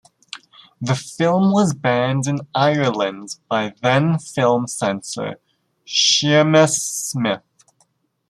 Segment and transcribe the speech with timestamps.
[0.81, 5.35] The film was banned in Ireland by then film censor
[5.85, 7.43] Sheamus Smith.